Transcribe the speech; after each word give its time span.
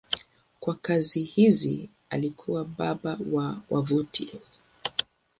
Kwa 0.59 0.75
kazi 0.75 1.23
hizi 1.23 1.89
alikuwa 2.09 2.65
baba 2.65 3.17
wa 3.31 3.61
wavuti. 3.69 4.39